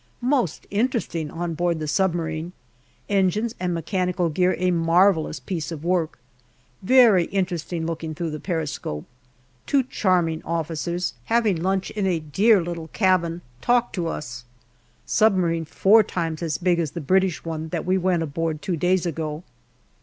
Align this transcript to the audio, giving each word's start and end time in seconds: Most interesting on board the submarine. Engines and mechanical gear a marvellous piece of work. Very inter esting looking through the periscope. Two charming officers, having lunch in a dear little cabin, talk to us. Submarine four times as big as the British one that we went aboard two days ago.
Most 0.29 0.65
interesting 0.71 1.29
on 1.29 1.53
board 1.53 1.77
the 1.77 1.87
submarine. 1.87 2.53
Engines 3.07 3.53
and 3.59 3.71
mechanical 3.71 4.29
gear 4.29 4.55
a 4.57 4.71
marvellous 4.71 5.39
piece 5.39 5.71
of 5.71 5.83
work. 5.83 6.17
Very 6.81 7.31
inter 7.31 7.55
esting 7.57 7.85
looking 7.85 8.15
through 8.15 8.31
the 8.31 8.39
periscope. 8.39 9.05
Two 9.67 9.83
charming 9.83 10.41
officers, 10.43 11.13
having 11.25 11.61
lunch 11.61 11.91
in 11.91 12.07
a 12.07 12.17
dear 12.19 12.63
little 12.63 12.87
cabin, 12.87 13.43
talk 13.61 13.93
to 13.93 14.07
us. 14.07 14.43
Submarine 15.05 15.65
four 15.65 16.01
times 16.01 16.41
as 16.41 16.57
big 16.57 16.79
as 16.79 16.89
the 16.93 16.99
British 16.99 17.45
one 17.45 17.67
that 17.69 17.85
we 17.85 17.95
went 17.95 18.23
aboard 18.23 18.63
two 18.63 18.75
days 18.75 19.05
ago. 19.05 19.43